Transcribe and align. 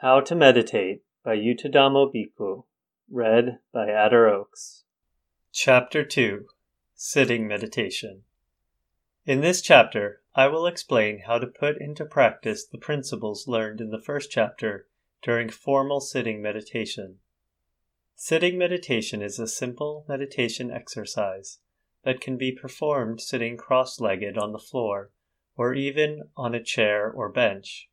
How 0.00 0.20
to 0.20 0.34
Meditate 0.34 1.04
by 1.24 1.38
Yuttadhammo 1.38 2.12
Bhikkhu, 2.12 2.64
read 3.10 3.60
by 3.72 3.88
Adder 3.88 4.28
Oaks. 4.28 4.84
Chapter 5.52 6.04
2 6.04 6.44
Sitting 6.94 7.48
Meditation. 7.48 8.24
In 9.24 9.40
this 9.40 9.62
chapter, 9.62 10.20
I 10.34 10.48
will 10.48 10.66
explain 10.66 11.20
how 11.20 11.38
to 11.38 11.46
put 11.46 11.80
into 11.80 12.04
practice 12.04 12.66
the 12.66 12.76
principles 12.76 13.48
learned 13.48 13.80
in 13.80 13.88
the 13.88 13.98
first 13.98 14.30
chapter 14.30 14.86
during 15.22 15.48
formal 15.48 16.02
sitting 16.02 16.42
meditation. 16.42 17.20
Sitting 18.14 18.58
meditation 18.58 19.22
is 19.22 19.38
a 19.38 19.48
simple 19.48 20.04
meditation 20.06 20.70
exercise 20.70 21.60
that 22.04 22.20
can 22.20 22.36
be 22.36 22.52
performed 22.52 23.22
sitting 23.22 23.56
cross 23.56 23.98
legged 23.98 24.36
on 24.36 24.52
the 24.52 24.58
floor 24.58 25.10
or 25.56 25.72
even 25.72 26.28
on 26.36 26.54
a 26.54 26.62
chair 26.62 27.10
or 27.10 27.30
bench. 27.30 27.88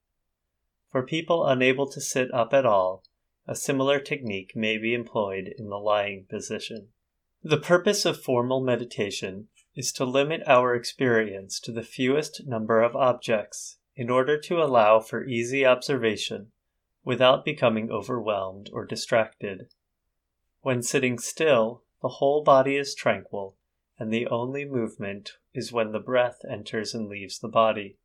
For 0.94 1.02
people 1.02 1.44
unable 1.44 1.88
to 1.88 2.00
sit 2.00 2.32
up 2.32 2.54
at 2.54 2.68
all, 2.68 3.04
a 3.47 3.56
similar 3.56 4.00
technique 4.00 4.56
may 4.56 4.78
be 4.78 4.93
employed 4.93 5.52
in 5.57 5.69
the 5.69 5.79
lying 5.79 6.28
position. 6.29 6.89
The 7.42 7.57
purpose 7.57 8.06
of 8.06 8.21
formal 8.21 8.61
meditation 8.61 9.47
is 9.75 9.92
to 9.93 10.06
limit 10.06 10.43
our 10.46 10.75
experience 10.75 11.60
to 11.61 11.71
the 11.71 11.82
fewest 11.82 12.46
number 12.46 12.79
of 12.79 12.96
objects 12.96 13.79
in 13.96 14.11
order 14.11 14.39
to 14.42 14.61
allow 14.61 15.00
for 15.00 15.25
easy 15.25 15.66
observation 15.66 16.52
without 17.04 17.44
becoming 17.44 17.89
overwhelmed 17.89 18.69
or 18.71 18.86
distracted. 18.86 19.69
When 20.61 20.83
sitting 20.83 21.18
still, 21.18 21.82
the 22.04 22.19
whole 22.19 22.44
body 22.44 22.75
is 22.75 22.94
tranquil, 22.94 23.57
and 23.97 24.14
the 24.14 24.28
only 24.28 24.64
movement 24.64 25.38
is 25.55 25.74
when 25.74 25.91
the 25.91 26.00
breath 26.00 26.41
enters 26.47 26.94
and 26.94 27.10
leaves 27.10 27.39
the 27.39 27.47
body. 27.47 27.97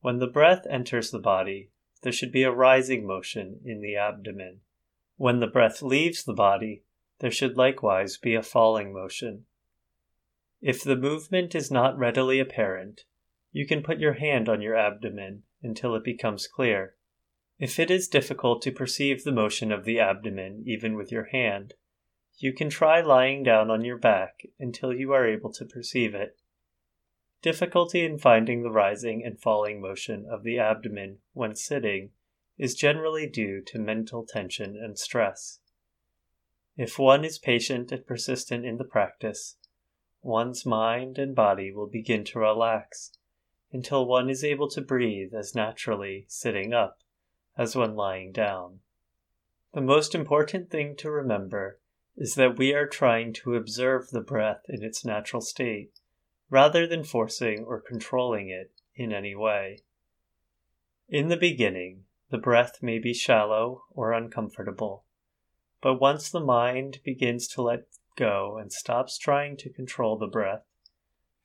When 0.00 0.18
the 0.18 0.26
breath 0.26 0.66
enters 0.70 1.10
the 1.10 1.18
body, 1.18 1.68
there 2.02 2.12
should 2.12 2.32
be 2.32 2.42
a 2.42 2.50
rising 2.50 3.06
motion 3.06 3.60
in 3.64 3.80
the 3.80 3.96
abdomen. 3.96 4.60
When 5.16 5.40
the 5.40 5.46
breath 5.46 5.82
leaves 5.82 6.24
the 6.24 6.32
body, 6.32 6.84
there 7.20 7.30
should 7.30 7.56
likewise 7.56 8.16
be 8.16 8.34
a 8.34 8.42
falling 8.42 8.92
motion. 8.92 9.44
If 10.62 10.82
the 10.82 10.96
movement 10.96 11.54
is 11.54 11.70
not 11.70 11.98
readily 11.98 12.40
apparent, 12.40 13.04
you 13.52 13.66
can 13.66 13.82
put 13.82 13.98
your 13.98 14.14
hand 14.14 14.48
on 14.48 14.62
your 14.62 14.76
abdomen 14.76 15.42
until 15.62 15.94
it 15.94 16.04
becomes 16.04 16.46
clear. 16.46 16.94
If 17.58 17.78
it 17.78 17.90
is 17.90 18.08
difficult 18.08 18.62
to 18.62 18.72
perceive 18.72 19.24
the 19.24 19.32
motion 19.32 19.70
of 19.70 19.84
the 19.84 20.00
abdomen 20.00 20.62
even 20.66 20.96
with 20.96 21.12
your 21.12 21.24
hand, 21.24 21.74
you 22.38 22.54
can 22.54 22.70
try 22.70 23.02
lying 23.02 23.42
down 23.42 23.70
on 23.70 23.84
your 23.84 23.98
back 23.98 24.40
until 24.58 24.94
you 24.94 25.12
are 25.12 25.26
able 25.26 25.52
to 25.52 25.66
perceive 25.66 26.14
it. 26.14 26.39
Difficulty 27.42 28.04
in 28.04 28.18
finding 28.18 28.62
the 28.62 28.70
rising 28.70 29.24
and 29.24 29.40
falling 29.40 29.80
motion 29.80 30.26
of 30.26 30.42
the 30.42 30.58
abdomen 30.58 31.18
when 31.32 31.54
sitting 31.54 32.10
is 32.58 32.74
generally 32.74 33.26
due 33.26 33.62
to 33.62 33.78
mental 33.78 34.26
tension 34.26 34.76
and 34.76 34.98
stress. 34.98 35.60
If 36.76 36.98
one 36.98 37.24
is 37.24 37.38
patient 37.38 37.92
and 37.92 38.06
persistent 38.06 38.66
in 38.66 38.76
the 38.76 38.84
practice, 38.84 39.56
one's 40.20 40.66
mind 40.66 41.18
and 41.18 41.34
body 41.34 41.72
will 41.72 41.86
begin 41.86 42.24
to 42.24 42.38
relax 42.38 43.12
until 43.72 44.04
one 44.04 44.28
is 44.28 44.44
able 44.44 44.68
to 44.68 44.82
breathe 44.82 45.32
as 45.32 45.54
naturally 45.54 46.26
sitting 46.28 46.74
up 46.74 46.98
as 47.56 47.74
when 47.74 47.94
lying 47.94 48.32
down. 48.32 48.80
The 49.72 49.80
most 49.80 50.14
important 50.14 50.70
thing 50.70 50.94
to 50.96 51.10
remember 51.10 51.78
is 52.16 52.34
that 52.34 52.58
we 52.58 52.74
are 52.74 52.86
trying 52.86 53.32
to 53.32 53.54
observe 53.54 54.10
the 54.10 54.20
breath 54.20 54.64
in 54.68 54.82
its 54.82 55.06
natural 55.06 55.40
state 55.40 55.99
rather 56.50 56.86
than 56.86 57.04
forcing 57.04 57.64
or 57.64 57.80
controlling 57.80 58.50
it 58.50 58.72
in 58.94 59.12
any 59.12 59.34
way. 59.34 59.78
In 61.08 61.28
the 61.28 61.36
beginning, 61.36 62.04
the 62.30 62.38
breath 62.38 62.82
may 62.82 62.98
be 62.98 63.14
shallow 63.14 63.84
or 63.90 64.12
uncomfortable, 64.12 65.04
but 65.80 66.00
once 66.00 66.30
the 66.30 66.40
mind 66.40 67.00
begins 67.04 67.48
to 67.48 67.62
let 67.62 67.86
go 68.16 68.58
and 68.58 68.72
stops 68.72 69.16
trying 69.16 69.56
to 69.56 69.72
control 69.72 70.18
the 70.18 70.26
breath, 70.26 70.64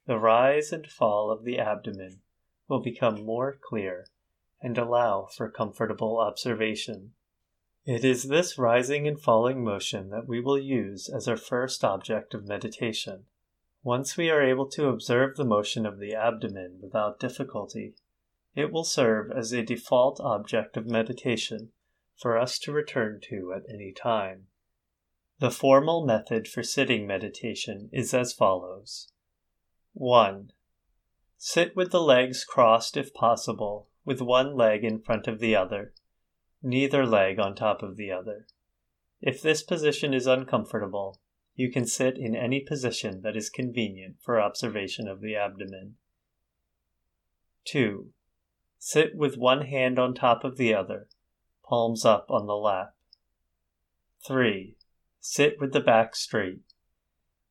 the 0.07 0.19
rise 0.19 0.71
and 0.71 0.87
fall 0.87 1.31
of 1.31 1.43
the 1.43 1.57
abdomen 1.57 2.21
will 2.67 2.81
become 2.81 3.23
more 3.23 3.57
clear 3.61 4.07
and 4.61 4.77
allow 4.77 5.25
for 5.25 5.49
comfortable 5.49 6.19
observation. 6.19 7.11
It 7.85 8.03
is 8.03 8.23
this 8.23 8.57
rising 8.57 9.07
and 9.07 9.19
falling 9.19 9.63
motion 9.63 10.09
that 10.09 10.27
we 10.27 10.41
will 10.41 10.57
use 10.57 11.07
as 11.07 11.27
our 11.27 11.37
first 11.37 11.83
object 11.83 12.33
of 12.33 12.47
meditation. 12.47 13.25
Once 13.85 14.17
we 14.17 14.31
are 14.31 14.41
able 14.41 14.65
to 14.65 14.87
observe 14.87 15.35
the 15.35 15.45
motion 15.45 15.85
of 15.85 15.99
the 15.99 16.15
abdomen 16.15 16.79
without 16.81 17.19
difficulty, 17.19 17.93
it 18.55 18.71
will 18.71 18.83
serve 18.83 19.31
as 19.31 19.51
a 19.51 19.61
default 19.61 20.19
object 20.19 20.75
of 20.75 20.87
meditation 20.87 21.69
for 22.17 22.35
us 22.35 22.57
to 22.57 22.71
return 22.71 23.19
to 23.21 23.53
at 23.55 23.61
any 23.71 23.93
time. 23.93 24.47
The 25.37 25.51
formal 25.51 26.03
method 26.03 26.47
for 26.47 26.63
sitting 26.63 27.05
meditation 27.05 27.91
is 27.93 28.11
as 28.11 28.33
follows 28.33 29.11
1. 29.93 30.49
Sit 31.37 31.75
with 31.75 31.91
the 31.91 32.01
legs 32.01 32.43
crossed 32.43 32.97
if 32.97 33.13
possible, 33.13 33.89
with 34.03 34.19
one 34.19 34.55
leg 34.55 34.83
in 34.83 34.99
front 34.99 35.27
of 35.27 35.37
the 35.37 35.55
other, 35.55 35.93
neither 36.63 37.05
leg 37.05 37.37
on 37.37 37.53
top 37.53 37.83
of 37.83 37.97
the 37.97 38.11
other. 38.11 38.47
If 39.21 39.43
this 39.43 39.61
position 39.61 40.11
is 40.11 40.25
uncomfortable, 40.25 41.19
you 41.55 41.71
can 41.71 41.85
sit 41.85 42.17
in 42.17 42.35
any 42.35 42.59
position 42.59 43.21
that 43.21 43.37
is 43.37 43.49
convenient 43.49 44.17
for 44.21 44.41
observation 44.41 45.07
of 45.07 45.21
the 45.21 45.35
abdomen. 45.35 45.95
2. 47.65 48.09
Sit 48.77 49.15
with 49.15 49.37
one 49.37 49.61
hand 49.61 49.97
on 49.97 50.13
top 50.13 50.43
of 50.43 50.57
the 50.57 50.73
other, 50.73 51.07
palms 51.63 52.05
up 52.05 52.27
on 52.29 52.45
the 52.45 52.55
lap. 52.55 52.93
3. 54.27 54.75
Sit 55.19 55.55
with 55.59 55.71
the 55.71 55.79
back 55.79 56.15
straight. 56.15 56.61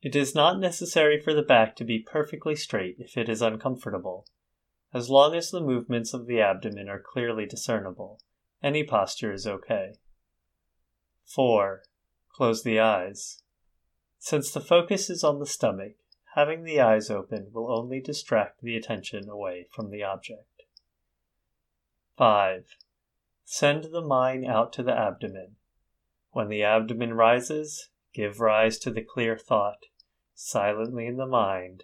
It 0.02 0.14
is 0.14 0.34
not 0.34 0.60
necessary 0.60 1.18
for 1.18 1.32
the 1.32 1.42
back 1.42 1.74
to 1.76 1.84
be 1.84 1.98
perfectly 1.98 2.54
straight 2.54 2.96
if 2.98 3.16
it 3.16 3.28
is 3.28 3.40
uncomfortable. 3.40 4.26
As 4.92 5.08
long 5.08 5.34
as 5.34 5.50
the 5.50 5.62
movements 5.62 6.12
of 6.12 6.26
the 6.26 6.40
abdomen 6.40 6.88
are 6.88 7.02
clearly 7.02 7.46
discernible, 7.46 8.20
any 8.62 8.84
posture 8.84 9.32
is 9.32 9.46
okay. 9.46 9.94
4. 11.24 11.82
Close 12.30 12.62
the 12.62 12.78
eyes. 12.78 13.42
Since 14.24 14.52
the 14.52 14.60
focus 14.62 15.10
is 15.10 15.22
on 15.22 15.38
the 15.38 15.44
stomach, 15.44 15.96
having 16.34 16.64
the 16.64 16.80
eyes 16.80 17.10
open 17.10 17.50
will 17.52 17.70
only 17.70 18.00
distract 18.00 18.62
the 18.62 18.74
attention 18.74 19.28
away 19.28 19.66
from 19.70 19.90
the 19.90 20.02
object. 20.02 20.62
5. 22.16 22.64
Send 23.44 23.84
the 23.92 24.00
mind 24.00 24.46
out 24.46 24.72
to 24.72 24.82
the 24.82 24.96
abdomen. 24.96 25.56
When 26.30 26.48
the 26.48 26.62
abdomen 26.62 27.12
rises, 27.12 27.90
give 28.14 28.40
rise 28.40 28.78
to 28.78 28.90
the 28.90 29.02
clear 29.02 29.36
thought, 29.36 29.84
silently 30.34 31.06
in 31.06 31.18
the 31.18 31.26
mind, 31.26 31.82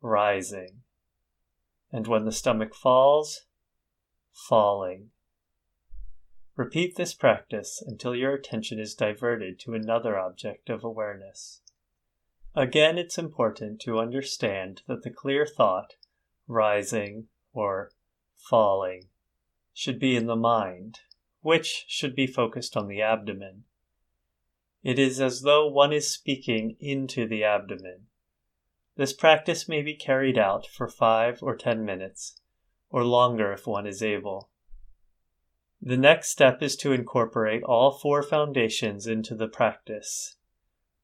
rising. 0.00 0.82
And 1.92 2.08
when 2.08 2.24
the 2.24 2.32
stomach 2.32 2.74
falls, 2.74 3.46
falling. 4.32 5.10
Repeat 6.56 6.94
this 6.94 7.14
practice 7.14 7.82
until 7.84 8.14
your 8.14 8.32
attention 8.32 8.78
is 8.78 8.94
diverted 8.94 9.58
to 9.60 9.74
another 9.74 10.16
object 10.16 10.70
of 10.70 10.84
awareness. 10.84 11.62
Again, 12.54 12.96
it's 12.96 13.18
important 13.18 13.80
to 13.80 13.98
understand 13.98 14.82
that 14.86 15.02
the 15.02 15.10
clear 15.10 15.46
thought, 15.46 15.94
rising 16.46 17.26
or 17.52 17.90
falling, 18.36 19.08
should 19.72 19.98
be 19.98 20.14
in 20.14 20.26
the 20.26 20.36
mind, 20.36 21.00
which 21.40 21.86
should 21.88 22.14
be 22.14 22.28
focused 22.28 22.76
on 22.76 22.86
the 22.86 23.02
abdomen. 23.02 23.64
It 24.84 25.00
is 25.00 25.20
as 25.20 25.42
though 25.42 25.66
one 25.66 25.92
is 25.92 26.08
speaking 26.08 26.76
into 26.78 27.26
the 27.26 27.42
abdomen. 27.42 28.02
This 28.96 29.12
practice 29.12 29.68
may 29.68 29.82
be 29.82 29.94
carried 29.94 30.38
out 30.38 30.68
for 30.68 30.86
five 30.86 31.42
or 31.42 31.56
ten 31.56 31.84
minutes, 31.84 32.36
or 32.90 33.02
longer 33.02 33.52
if 33.52 33.66
one 33.66 33.88
is 33.88 34.04
able. 34.04 34.50
The 35.80 35.96
next 35.96 36.30
step 36.30 36.62
is 36.62 36.76
to 36.76 36.92
incorporate 36.92 37.62
all 37.62 37.92
four 37.92 38.22
foundations 38.22 39.06
into 39.06 39.34
the 39.34 39.48
practice 39.48 40.36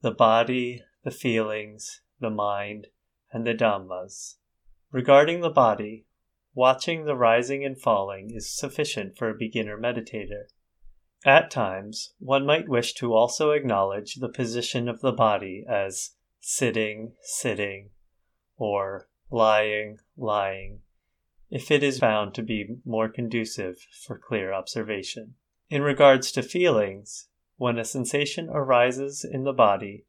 the 0.03 0.11
body, 0.11 0.83
the 1.05 1.11
feelings, 1.11 2.01
the 2.21 2.31
mind, 2.31 2.87
and 3.33 3.47
the 3.47 3.55
Dhammas. 3.55 4.37
Regarding 4.91 5.41
the 5.41 5.51
body, 5.51 6.07
watching 6.55 7.05
the 7.05 7.17
rising 7.17 7.65
and 7.65 7.79
falling 7.79 8.31
is 8.31 8.51
sufficient 8.51 9.17
for 9.17 9.29
a 9.29 9.37
beginner 9.37 9.79
meditator. 9.79 10.45
At 11.25 11.51
times, 11.51 12.15
one 12.19 12.47
might 12.47 12.69
wish 12.69 12.95
to 12.95 13.13
also 13.13 13.51
acknowledge 13.51 14.15
the 14.15 14.31
position 14.31 14.89
of 14.89 15.01
the 15.01 15.13
body 15.13 15.65
as 15.69 16.13
sitting, 16.41 17.13
sitting, 17.21 17.91
or 18.57 19.09
lying, 19.31 19.99
lying, 20.17 20.81
if 21.51 21.71
it 21.71 21.83
is 21.83 21.99
found 21.99 22.33
to 22.35 22.43
be 22.43 22.77
more 22.85 23.09
conducive 23.09 23.77
for 24.07 24.17
clear 24.17 24.53
observation. 24.53 25.35
In 25.69 25.83
regards 25.83 26.31
to 26.33 26.43
feelings, 26.43 27.29
when 27.57 27.79
a 27.79 27.85
sensation 27.85 28.49
arises 28.49 29.25
in 29.25 29.45
the 29.45 29.53
body, 29.53 30.05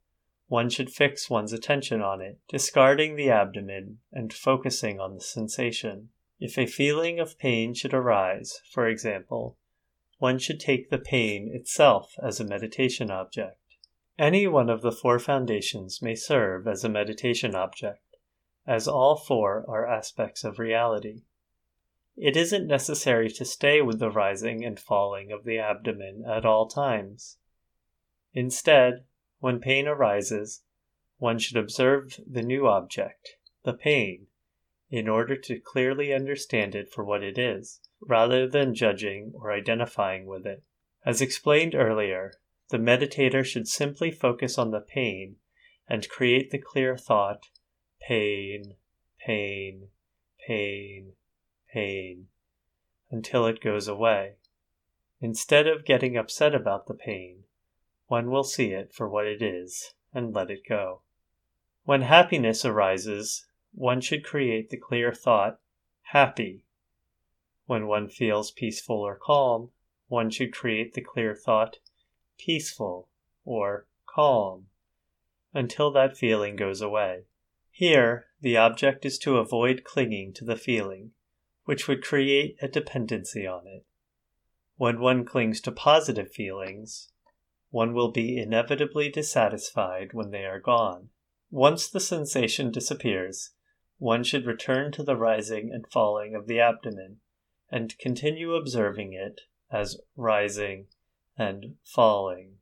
one 0.47 0.69
should 0.69 0.91
fix 0.91 1.29
one's 1.29 1.53
attention 1.53 2.01
on 2.01 2.21
it, 2.21 2.39
discarding 2.47 3.15
the 3.15 3.29
abdomen 3.29 3.99
and 4.11 4.33
focusing 4.33 4.99
on 4.99 5.15
the 5.15 5.21
sensation. 5.21 6.09
If 6.39 6.57
a 6.57 6.65
feeling 6.65 7.19
of 7.19 7.39
pain 7.39 7.73
should 7.73 7.94
arise, 7.94 8.59
for 8.71 8.87
example, 8.87 9.57
one 10.17 10.39
should 10.39 10.59
take 10.59 10.89
the 10.89 10.97
pain 10.97 11.49
itself 11.53 12.15
as 12.21 12.39
a 12.39 12.45
meditation 12.45 13.09
object. 13.09 13.57
Any 14.19 14.45
one 14.45 14.69
of 14.69 14.81
the 14.81 14.91
four 14.91 15.19
foundations 15.19 16.01
may 16.01 16.15
serve 16.15 16.67
as 16.67 16.83
a 16.83 16.89
meditation 16.89 17.55
object, 17.55 18.17
as 18.67 18.87
all 18.87 19.15
four 19.15 19.65
are 19.67 19.87
aspects 19.87 20.44
of 20.44 20.59
reality. 20.59 21.23
It 22.17 22.35
isn't 22.35 22.67
necessary 22.67 23.29
to 23.29 23.45
stay 23.45 23.81
with 23.81 23.99
the 23.99 24.11
rising 24.11 24.65
and 24.65 24.79
falling 24.79 25.31
of 25.31 25.43
the 25.43 25.59
abdomen 25.59 26.23
at 26.27 26.45
all 26.45 26.67
times. 26.67 27.37
Instead, 28.33 29.05
when 29.39 29.59
pain 29.59 29.87
arises, 29.87 30.63
one 31.17 31.39
should 31.39 31.57
observe 31.57 32.19
the 32.27 32.41
new 32.41 32.67
object, 32.67 33.37
the 33.63 33.73
pain, 33.73 34.27
in 34.89 35.07
order 35.07 35.35
to 35.37 35.59
clearly 35.59 36.13
understand 36.13 36.75
it 36.75 36.91
for 36.91 37.03
what 37.03 37.23
it 37.23 37.37
is, 37.37 37.79
rather 38.01 38.47
than 38.47 38.75
judging 38.75 39.31
or 39.35 39.51
identifying 39.51 40.25
with 40.25 40.45
it. 40.45 40.63
As 41.05 41.21
explained 41.21 41.75
earlier, 41.75 42.33
the 42.69 42.77
meditator 42.77 43.45
should 43.45 43.67
simply 43.67 44.11
focus 44.11 44.57
on 44.57 44.71
the 44.71 44.81
pain 44.81 45.37
and 45.87 46.09
create 46.09 46.51
the 46.51 46.57
clear 46.57 46.97
thought 46.97 47.49
pain, 48.01 48.75
pain, 49.25 49.89
pain, 50.47 51.13
pain, 51.73 52.27
until 53.09 53.45
it 53.45 53.62
goes 53.62 53.88
away. 53.88 54.35
Instead 55.19 55.68
of 55.68 55.85
getting 55.85 56.18
upset 56.18 56.56
about 56.56 56.88
the 56.88 56.94
pain, 56.94 57.44
one 58.07 58.29
will 58.29 58.44
see 58.44 58.71
it 58.71 58.91
for 58.94 59.07
what 59.07 59.25
it 59.27 59.41
is 59.41 59.94
and 60.13 60.33
let 60.33 60.51
it 60.51 60.68
go. 60.68 61.01
When 61.83 62.01
happiness 62.01 62.65
arises, 62.65 63.45
one 63.73 64.01
should 64.01 64.23
create 64.23 64.69
the 64.69 64.77
clear 64.77 65.13
thought, 65.13 65.59
happy. 66.01 66.65
When 67.65 67.88
one 67.88 68.09
feels 68.09 68.51
peaceful 68.51 68.97
or 68.97 69.15
calm, 69.15 69.71
one 70.07 70.29
should 70.29 70.53
create 70.53 70.94
the 70.94 71.01
clear 71.01 71.33
thought, 71.33 71.77
peaceful 72.38 73.07
or 73.45 73.85
calm, 74.06 74.68
until 75.53 75.91
that 75.91 76.18
feeling 76.18 76.56
goes 76.56 76.81
away. 76.81 77.23
Here, 77.69 78.25
the 78.41 78.57
object 78.57 79.06
is 79.06 79.18
to 79.19 79.38
avoid 79.38 79.85
clinging 79.85 80.33
to 80.33 80.44
the 80.44 80.57
feeling, 80.57 81.12
which 81.65 81.87
would 81.87 82.03
create 82.03 82.57
a 82.61 82.67
dependency 82.67 83.45
on 83.45 83.67
it. 83.67 83.85
When 84.77 84.99
one 84.99 85.25
clings 85.25 85.61
to 85.61 85.71
positive 85.71 86.31
feelings, 86.31 87.09
one 87.69 87.93
will 87.93 88.11
be 88.11 88.37
inevitably 88.37 89.09
dissatisfied 89.09 90.13
when 90.13 90.31
they 90.31 90.45
are 90.45 90.59
gone. 90.59 91.09
Once 91.49 91.87
the 91.87 91.99
sensation 91.99 92.71
disappears, 92.71 93.51
one 93.97 94.23
should 94.23 94.45
return 94.45 94.91
to 94.91 95.03
the 95.03 95.15
rising 95.15 95.71
and 95.71 95.85
falling 95.91 96.33
of 96.33 96.47
the 96.47 96.59
abdomen 96.59 97.17
and 97.69 97.97
continue 97.99 98.55
observing 98.55 99.13
it 99.13 99.41
as 99.71 100.01
rising 100.15 100.87
and 101.37 101.75
falling. 101.83 102.57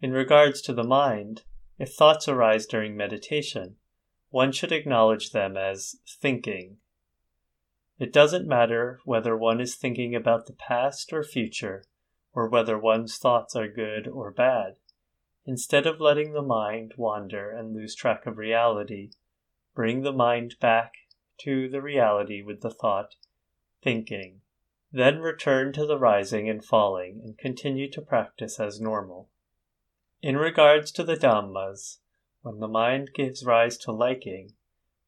In 0.00 0.12
regards 0.12 0.62
to 0.62 0.72
the 0.72 0.84
mind, 0.84 1.42
if 1.78 1.94
thoughts 1.94 2.28
arise 2.28 2.66
during 2.66 2.96
meditation, 2.96 3.76
one 4.30 4.52
should 4.52 4.72
acknowledge 4.72 5.30
them 5.30 5.56
as 5.56 5.96
thinking. 6.20 6.76
It 7.98 8.12
doesn't 8.12 8.46
matter 8.46 9.00
whether 9.04 9.36
one 9.36 9.60
is 9.60 9.74
thinking 9.74 10.14
about 10.14 10.46
the 10.46 10.52
past 10.52 11.12
or 11.12 11.22
future, 11.22 11.84
or 12.32 12.48
whether 12.48 12.78
one's 12.78 13.18
thoughts 13.18 13.56
are 13.56 13.68
good 13.68 14.06
or 14.06 14.30
bad. 14.30 14.76
Instead 15.44 15.86
of 15.86 16.00
letting 16.00 16.32
the 16.32 16.42
mind 16.42 16.94
wander 16.96 17.50
and 17.50 17.74
lose 17.74 17.94
track 17.94 18.26
of 18.26 18.38
reality, 18.38 19.10
Bring 19.78 20.02
the 20.02 20.12
mind 20.12 20.56
back 20.58 20.94
to 21.42 21.68
the 21.68 21.80
reality 21.80 22.42
with 22.42 22.62
the 22.62 22.70
thought, 22.70 23.14
thinking. 23.80 24.40
Then 24.90 25.20
return 25.20 25.72
to 25.74 25.86
the 25.86 26.00
rising 26.00 26.50
and 26.50 26.64
falling 26.64 27.20
and 27.22 27.38
continue 27.38 27.88
to 27.92 28.02
practice 28.02 28.58
as 28.58 28.80
normal. 28.80 29.30
In 30.20 30.36
regards 30.36 30.90
to 30.90 31.04
the 31.04 31.14
Dhammas, 31.14 31.98
when 32.42 32.58
the 32.58 32.66
mind 32.66 33.12
gives 33.14 33.44
rise 33.44 33.78
to 33.78 33.92
liking, 33.92 34.54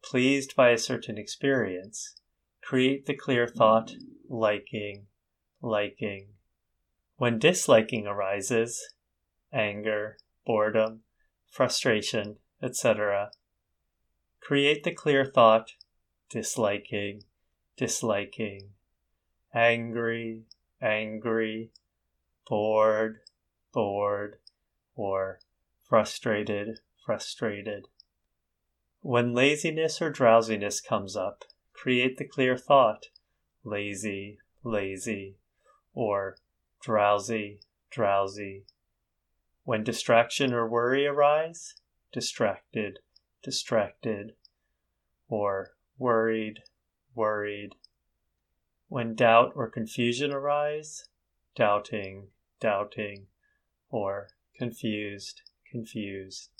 pleased 0.05 0.55
by 0.55 0.71
a 0.71 0.79
certain 0.79 1.19
experience, 1.19 2.20
create 2.63 3.07
the 3.07 3.15
clear 3.15 3.47
thought, 3.47 3.93
liking, 4.29 5.07
liking. 5.61 6.29
When 7.17 7.39
disliking 7.39 8.07
arises, 8.07 8.95
anger, 9.53 10.19
boredom, 10.45 11.03
frustration, 11.51 12.37
etc., 12.63 13.31
Create 14.41 14.83
the 14.83 14.93
clear 14.93 15.25
thought, 15.25 15.75
disliking, 16.29 17.23
disliking, 17.77 18.71
angry, 19.55 20.45
angry, 20.81 21.71
bored, 22.49 23.21
bored, 23.73 24.39
or 24.97 25.41
frustrated, 25.89 26.81
frustrated. 27.05 27.87
When 29.03 29.35
laziness 29.35 30.03
or 30.03 30.11
drowsiness 30.11 30.81
comes 30.81 31.15
up, 31.17 31.45
create 31.81 32.19
the 32.19 32.25
clear 32.27 32.59
thought, 32.59 33.07
lazy, 33.65 34.39
lazy, 34.63 35.39
or 35.95 36.37
drowsy, 36.83 37.59
drowsy. 37.91 38.65
When 39.65 39.83
distraction 39.83 40.53
or 40.53 40.69
worry 40.69 41.07
arise, 41.07 41.77
distracted, 42.13 42.99
distracted, 43.43 44.35
or 45.27 45.71
worried, 45.97 46.61
worried. 47.15 47.77
When 48.89 49.15
doubt 49.15 49.53
or 49.55 49.71
confusion 49.71 50.33
arise, 50.33 51.09
doubting, 51.57 52.27
doubting, 52.61 53.27
or 53.89 54.29
confused, 54.55 55.43
confused, 55.71 56.51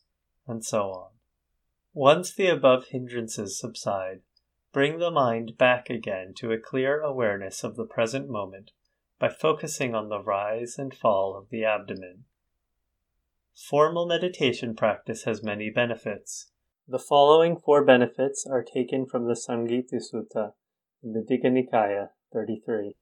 and 0.47 0.65
so 0.65 0.91
on. 0.93 1.11
Once 1.93 2.33
the 2.33 2.47
above 2.47 2.87
hindrances 2.87 3.59
subside, 3.59 4.23
bring 4.73 4.99
the 4.99 5.11
mind 5.11 5.59
back 5.59 5.91
again 5.91 6.33
to 6.37 6.53
a 6.53 6.59
clear 6.59 7.01
awareness 7.01 7.65
of 7.65 7.77
the 7.77 7.85
present 7.85 8.29
moment 8.29 8.71
by 9.19 9.29
focusing 9.29 9.95
on 9.95 10.09
the 10.09 10.23
rise 10.23 10.77
and 10.79 10.95
fall 10.95 11.37
of 11.37 11.51
the 11.51 11.65
abdomen. 11.65 12.25
Formal 13.55 14.07
meditation 14.07 14.75
practice 14.75 15.25
has 15.25 15.43
many 15.43 15.71
benefits. 15.71 16.51
The 16.89 16.99
following 16.99 17.57
four 17.57 17.85
benefits 17.85 18.47
are 18.47 18.63
taken 18.63 19.07
from 19.07 19.27
the 19.27 19.35
Samgiti 19.35 20.01
Sutta 20.01 20.55
in 21.03 21.13
the 21.13 21.21
Digha 21.21 21.51
Nikaya 21.51 22.11
33. 22.33 22.97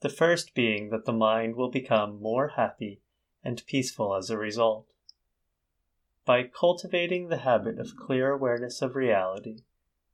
The 0.00 0.08
first 0.08 0.54
being 0.54 0.90
that 0.90 1.04
the 1.04 1.12
mind 1.12 1.54
will 1.54 1.70
become 1.70 2.20
more 2.20 2.48
happy 2.56 3.00
and 3.44 3.64
peaceful 3.66 4.16
as 4.16 4.30
a 4.30 4.38
result. 4.38 4.86
By 6.24 6.44
cultivating 6.44 7.28
the 7.28 7.38
habit 7.38 7.78
of 7.78 7.96
clear 7.96 8.32
awareness 8.32 8.82
of 8.82 8.96
reality, 8.96 9.62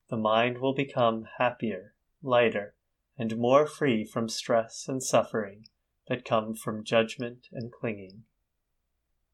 the 0.09 0.17
mind 0.17 0.59
will 0.59 0.75
become 0.75 1.27
happier, 1.39 1.95
lighter, 2.23 2.75
and 3.19 3.37
more 3.37 3.67
free 3.67 4.05
from 4.05 4.29
stress 4.29 4.87
and 4.89 5.03
suffering 5.03 5.67
that 6.09 6.25
come 6.25 6.55
from 6.55 6.85
judgment 6.85 7.49
and 7.53 7.73
clinging. 7.73 8.25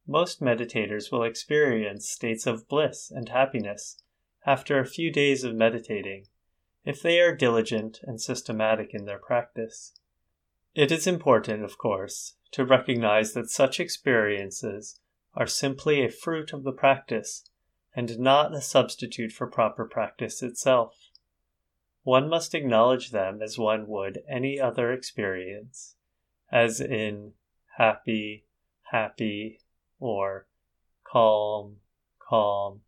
Most 0.06 0.40
meditators 0.40 1.10
will 1.10 1.22
experience 1.22 2.08
states 2.08 2.46
of 2.46 2.68
bliss 2.68 3.10
and 3.10 3.28
happiness 3.28 4.02
after 4.46 4.78
a 4.78 4.86
few 4.86 5.10
days 5.10 5.44
of 5.44 5.54
meditating, 5.54 6.26
if 6.84 7.00
they 7.00 7.20
are 7.20 7.34
diligent 7.34 8.00
and 8.02 8.20
systematic 8.20 8.90
in 8.92 9.06
their 9.06 9.18
practice. 9.18 9.94
It 10.74 10.90
is 10.90 11.06
important, 11.06 11.64
of 11.64 11.78
course, 11.78 12.34
to 12.50 12.64
recognize 12.64 13.32
that 13.32 13.48
such 13.48 13.80
experiences 13.80 15.00
are 15.34 15.46
simply 15.46 16.04
a 16.04 16.10
fruit 16.10 16.52
of 16.52 16.64
the 16.64 16.72
practice 16.72 17.48
and 17.94 18.18
not 18.18 18.54
a 18.54 18.60
substitute 18.60 19.32
for 19.32 19.46
proper 19.46 19.84
practice 19.84 20.42
itself. 20.42 21.10
One 22.02 22.28
must 22.28 22.54
acknowledge 22.54 23.10
them 23.10 23.40
as 23.40 23.58
one 23.58 23.86
would 23.86 24.22
any 24.28 24.60
other 24.60 24.92
experience, 24.92 25.96
as 26.52 26.80
in 26.80 27.32
happy, 27.78 28.44
happy, 28.90 29.60
or 29.98 30.46
calm, 31.04 31.76
calm. 32.18 32.82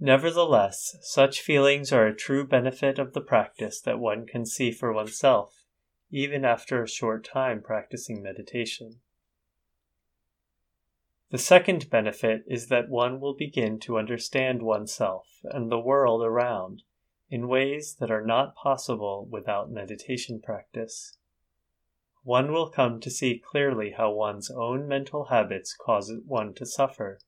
Nevertheless, 0.00 0.96
such 1.02 1.40
feelings 1.40 1.92
are 1.92 2.06
a 2.06 2.14
true 2.14 2.46
benefit 2.46 2.98
of 2.98 3.12
the 3.12 3.20
practice 3.20 3.80
that 3.82 4.00
one 4.00 4.26
can 4.26 4.44
see 4.44 4.72
for 4.72 4.92
oneself, 4.92 5.64
even 6.10 6.44
after 6.44 6.82
a 6.82 6.88
short 6.88 7.24
time 7.24 7.62
practicing 7.62 8.22
meditation. 8.22 9.00
The 11.30 11.38
second 11.38 11.90
benefit 11.90 12.44
is 12.46 12.68
that 12.68 12.88
one 12.88 13.20
will 13.20 13.34
begin 13.34 13.80
to 13.80 13.98
understand 13.98 14.62
oneself 14.62 15.40
and 15.44 15.70
the 15.70 15.80
world 15.80 16.22
around 16.22 16.82
in 17.28 17.48
ways 17.48 17.96
that 17.98 18.10
are 18.10 18.24
not 18.24 18.54
possible 18.54 19.26
without 19.28 19.70
meditation 19.70 20.40
practice 20.40 21.16
one 22.24 22.52
will 22.52 22.70
come 22.70 23.00
to 23.00 23.10
see 23.10 23.38
clearly 23.38 23.90
how 23.90 24.10
one's 24.10 24.50
own 24.50 24.88
mental 24.88 25.26
habits 25.26 25.76
cause 25.78 26.10
one 26.24 26.54
to 26.54 26.64
suffer, 26.64 27.20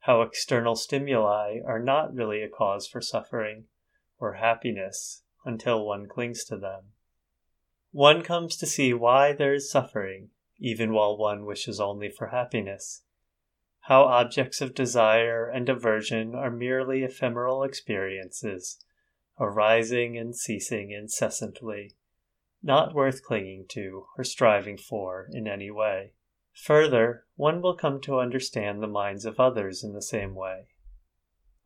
how 0.00 0.22
external 0.22 0.74
stimuli 0.74 1.58
are 1.66 1.78
not 1.78 2.14
really 2.14 2.42
a 2.42 2.48
cause 2.48 2.88
for 2.88 3.02
suffering 3.02 3.66
or 4.18 4.34
happiness 4.34 5.22
until 5.44 5.84
one 5.84 6.08
clings 6.08 6.44
to 6.44 6.56
them. 6.56 6.92
one 7.90 8.22
comes 8.22 8.56
to 8.56 8.66
see 8.66 8.94
why 8.94 9.34
there 9.34 9.52
is 9.52 9.70
suffering, 9.70 10.30
even 10.58 10.94
while 10.94 11.14
one 11.14 11.44
wishes 11.44 11.78
only 11.78 12.08
for 12.08 12.28
happiness. 12.28 13.02
How 13.86 14.04
objects 14.04 14.60
of 14.60 14.74
desire 14.74 15.48
and 15.48 15.68
aversion 15.68 16.36
are 16.36 16.52
merely 16.52 17.02
ephemeral 17.02 17.64
experiences, 17.64 18.78
arising 19.40 20.16
and 20.16 20.36
ceasing 20.36 20.92
incessantly, 20.92 21.96
not 22.62 22.94
worth 22.94 23.24
clinging 23.24 23.66
to 23.70 24.06
or 24.16 24.22
striving 24.22 24.78
for 24.78 25.28
in 25.32 25.48
any 25.48 25.68
way. 25.68 26.12
Further, 26.52 27.24
one 27.34 27.60
will 27.60 27.74
come 27.74 28.00
to 28.02 28.20
understand 28.20 28.80
the 28.80 28.86
minds 28.86 29.24
of 29.24 29.40
others 29.40 29.82
in 29.82 29.94
the 29.94 30.02
same 30.02 30.36
way. 30.36 30.68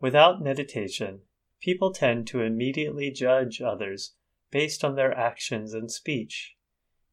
Without 0.00 0.42
meditation, 0.42 1.20
people 1.60 1.92
tend 1.92 2.26
to 2.28 2.40
immediately 2.40 3.10
judge 3.10 3.60
others 3.60 4.14
based 4.50 4.82
on 4.82 4.94
their 4.94 5.12
actions 5.14 5.74
and 5.74 5.92
speech, 5.92 6.56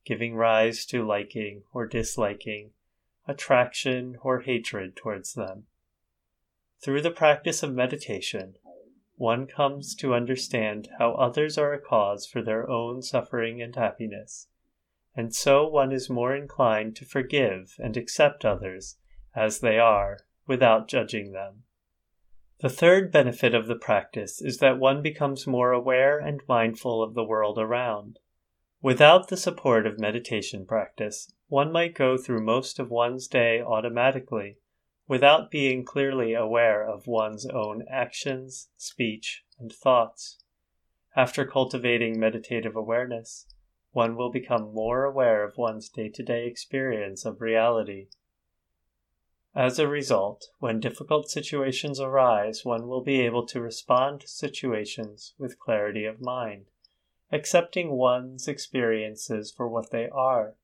giving 0.05 0.35
rise 0.35 0.85
to 0.85 1.05
liking 1.05 1.63
or 1.73 1.85
disliking, 1.87 2.71
attraction 3.27 4.17
or 4.21 4.41
hatred 4.41 4.95
towards 4.95 5.33
them. 5.33 5.65
Through 6.83 7.01
the 7.01 7.11
practice 7.11 7.63
of 7.63 7.73
meditation, 7.73 8.55
one 9.15 9.47
comes 9.47 9.95
to 9.95 10.13
understand 10.13 10.89
how 10.97 11.13
others 11.13 11.57
are 11.57 11.73
a 11.73 11.79
cause 11.79 12.25
for 12.25 12.41
their 12.41 12.69
own 12.69 13.01
suffering 13.01 13.61
and 13.61 13.75
happiness, 13.75 14.47
and 15.15 15.33
so 15.33 15.67
one 15.67 15.91
is 15.91 16.09
more 16.09 16.35
inclined 16.35 16.95
to 16.97 17.05
forgive 17.05 17.75
and 17.79 17.95
accept 17.95 18.43
others 18.43 18.97
as 19.35 19.59
they 19.59 19.77
are 19.77 20.19
without 20.47 20.87
judging 20.87 21.31
them. 21.31 21.63
The 22.59 22.69
third 22.69 23.11
benefit 23.11 23.53
of 23.53 23.67
the 23.67 23.75
practice 23.75 24.41
is 24.41 24.59
that 24.59 24.79
one 24.79 25.01
becomes 25.01 25.45
more 25.45 25.71
aware 25.71 26.17
and 26.17 26.41
mindful 26.47 27.03
of 27.03 27.13
the 27.13 27.23
world 27.23 27.57
around. 27.57 28.19
Without 28.81 29.27
the 29.27 29.37
support 29.37 29.85
of 29.85 29.99
meditation 29.99 30.65
practice, 30.65 31.33
one 31.53 31.71
might 31.71 31.93
go 31.93 32.17
through 32.17 32.43
most 32.43 32.79
of 32.79 32.89
one's 32.89 33.27
day 33.27 33.61
automatically 33.61 34.57
without 35.07 35.51
being 35.51 35.85
clearly 35.85 36.33
aware 36.33 36.83
of 36.83 37.05
one's 37.05 37.45
own 37.45 37.83
actions, 37.91 38.69
speech, 38.75 39.43
and 39.59 39.71
thoughts. 39.71 40.39
After 41.15 41.45
cultivating 41.45 42.19
meditative 42.19 42.75
awareness, 42.75 43.45
one 43.91 44.15
will 44.15 44.31
become 44.31 44.73
more 44.73 45.03
aware 45.03 45.43
of 45.43 45.55
one's 45.55 45.89
day 45.89 46.09
to 46.15 46.23
day 46.23 46.47
experience 46.47 47.23
of 47.23 47.39
reality. 47.39 48.07
As 49.53 49.77
a 49.77 49.87
result, 49.87 50.47
when 50.57 50.79
difficult 50.79 51.29
situations 51.29 51.99
arise, 51.99 52.65
one 52.65 52.87
will 52.87 53.03
be 53.03 53.21
able 53.21 53.45
to 53.45 53.61
respond 53.61 54.21
to 54.21 54.27
situations 54.27 55.35
with 55.37 55.59
clarity 55.59 56.05
of 56.05 56.19
mind, 56.19 56.71
accepting 57.31 57.91
one's 57.91 58.47
experiences 58.47 59.53
for 59.55 59.69
what 59.69 59.91
they 59.91 60.09
are, 60.09 60.55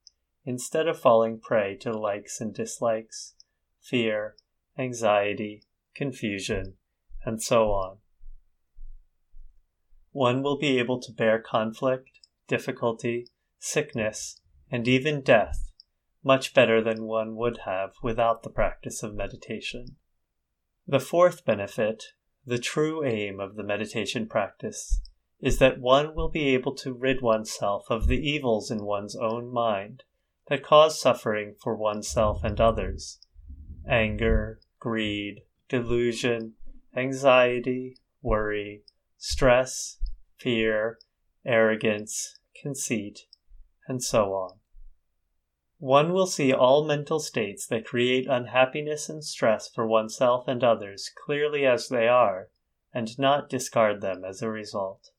instead 0.49 0.87
of 0.87 0.99
falling 0.99 1.39
prey 1.39 1.75
to 1.75 1.91
likes 1.91 2.41
and 2.41 2.55
dislikes, 2.55 3.35
fear, 3.79 4.35
anxiety, 4.79 5.61
confusion, 5.93 6.73
and 7.23 7.39
so 7.39 7.65
on. 7.65 7.97
One 10.11 10.41
will 10.41 10.57
be 10.57 10.79
able 10.79 10.99
to 11.01 11.11
bear 11.11 11.37
conflict, 11.37 12.09
difficulty, 12.47 13.27
sickness, 13.59 14.41
and 14.71 14.87
even 14.87 15.21
death 15.21 15.71
much 16.23 16.55
better 16.55 16.83
than 16.83 17.03
one 17.03 17.35
would 17.35 17.59
have 17.65 17.91
without 18.01 18.41
the 18.41 18.49
practice 18.49 19.03
of 19.03 19.13
meditation. 19.13 19.97
The 20.87 20.99
fourth 20.99 21.45
benefit, 21.45 22.05
the 22.43 22.57
true 22.57 23.05
aim 23.05 23.39
of 23.39 23.55
the 23.55 23.63
meditation 23.63 24.27
practice, 24.27 24.99
is 25.39 25.59
that 25.59 25.79
one 25.79 26.15
will 26.15 26.29
be 26.29 26.55
able 26.55 26.73
to 26.77 26.91
rid 26.91 27.21
oneself 27.21 27.85
of 27.91 28.07
the 28.07 28.17
evils 28.17 28.71
in 28.71 28.83
one's 28.83 29.15
own 29.15 29.53
mind 29.53 30.05
that 30.49 30.63
cause 30.63 30.99
suffering 30.99 31.55
for 31.61 31.75
oneself 31.75 32.43
and 32.43 32.59
others 32.59 33.19
anger, 33.87 34.59
greed, 34.79 35.41
delusion, 35.67 36.53
anxiety, 36.95 37.95
worry, 38.21 38.83
stress, 39.17 39.97
fear, 40.37 40.99
arrogance, 41.45 42.37
conceit, 42.61 43.21
and 43.87 44.03
so 44.03 44.33
on. 44.33 44.59
One 45.77 46.11
will 46.11 46.27
see 46.27 46.53
all 46.53 46.85
mental 46.85 47.19
states 47.19 47.65
that 47.67 47.85
create 47.85 48.27
unhappiness 48.27 49.09
and 49.09 49.23
stress 49.23 49.69
for 49.69 49.87
oneself 49.87 50.47
and 50.47 50.63
others 50.63 51.09
clearly 51.25 51.65
as 51.65 51.87
they 51.87 52.07
are, 52.07 52.49
and 52.93 53.17
not 53.17 53.49
discard 53.49 54.01
them 54.01 54.23
as 54.25 54.41
a 54.41 54.49
result. 54.49 55.11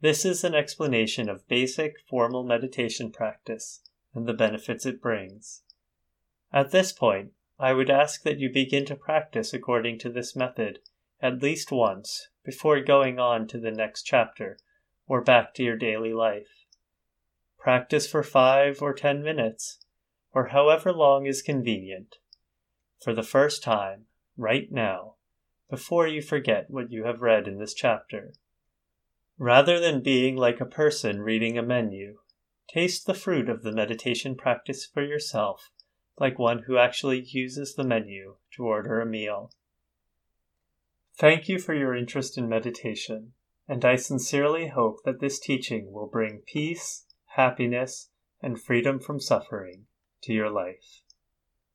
This 0.00 0.24
is 0.24 0.44
an 0.44 0.54
explanation 0.54 1.28
of 1.28 1.46
basic 1.46 2.00
formal 2.08 2.42
meditation 2.42 3.12
practice 3.12 3.82
and 4.14 4.26
the 4.26 4.32
benefits 4.32 4.86
it 4.86 5.02
brings. 5.02 5.62
At 6.52 6.70
this 6.70 6.92
point, 6.92 7.32
I 7.58 7.74
would 7.74 7.90
ask 7.90 8.22
that 8.22 8.38
you 8.38 8.50
begin 8.50 8.86
to 8.86 8.96
practice 8.96 9.52
according 9.52 9.98
to 9.98 10.10
this 10.10 10.34
method 10.34 10.78
at 11.20 11.42
least 11.42 11.70
once 11.70 12.28
before 12.44 12.80
going 12.80 13.18
on 13.18 13.46
to 13.48 13.58
the 13.58 13.70
next 13.70 14.04
chapter 14.04 14.58
or 15.06 15.20
back 15.20 15.52
to 15.54 15.62
your 15.62 15.76
daily 15.76 16.14
life. 16.14 16.64
Practice 17.58 18.06
for 18.06 18.22
five 18.22 18.80
or 18.80 18.94
ten 18.94 19.22
minutes, 19.22 19.80
or 20.32 20.46
however 20.46 20.92
long 20.92 21.26
is 21.26 21.42
convenient, 21.42 22.16
for 23.02 23.12
the 23.12 23.22
first 23.22 23.62
time, 23.62 24.06
right 24.38 24.72
now, 24.72 25.16
before 25.68 26.08
you 26.08 26.22
forget 26.22 26.70
what 26.70 26.90
you 26.90 27.04
have 27.04 27.20
read 27.20 27.46
in 27.46 27.58
this 27.58 27.74
chapter. 27.74 28.32
Rather 29.42 29.80
than 29.80 30.02
being 30.02 30.36
like 30.36 30.60
a 30.60 30.66
person 30.66 31.22
reading 31.22 31.56
a 31.56 31.62
menu, 31.62 32.18
taste 32.68 33.06
the 33.06 33.14
fruit 33.14 33.48
of 33.48 33.62
the 33.62 33.72
meditation 33.72 34.36
practice 34.36 34.84
for 34.84 35.02
yourself 35.02 35.70
like 36.18 36.38
one 36.38 36.64
who 36.66 36.76
actually 36.76 37.20
uses 37.20 37.74
the 37.74 37.82
menu 37.82 38.36
to 38.52 38.62
order 38.66 39.00
a 39.00 39.06
meal. 39.06 39.50
Thank 41.18 41.48
you 41.48 41.58
for 41.58 41.72
your 41.72 41.96
interest 41.96 42.36
in 42.36 42.50
meditation, 42.50 43.32
and 43.66 43.82
I 43.82 43.96
sincerely 43.96 44.68
hope 44.68 44.98
that 45.06 45.20
this 45.20 45.40
teaching 45.40 45.90
will 45.90 46.06
bring 46.06 46.42
peace, 46.46 47.06
happiness, 47.36 48.10
and 48.42 48.60
freedom 48.60 49.00
from 49.00 49.20
suffering 49.20 49.86
to 50.24 50.34
your 50.34 50.50
life. 50.50 51.00